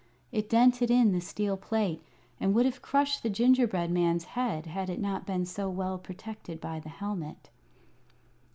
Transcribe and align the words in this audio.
It 0.31 0.49
dented 0.49 0.89
in 0.89 1.11
the 1.11 1.21
steel 1.21 1.55
plate, 1.57 2.01
and 2.39 2.55
would 2.55 2.65
have 2.65 2.81
crushed 2.81 3.21
the 3.21 3.29
gingerbread 3.29 3.91
man's 3.91 4.23
head 4.23 4.65
had 4.65 4.89
it 4.89 4.99
not 4.99 5.27
been 5.27 5.45
so 5.45 5.69
well 5.69 5.99
protected 5.99 6.59
by 6.59 6.79
the 6.79 6.89
helmet. 6.89 7.51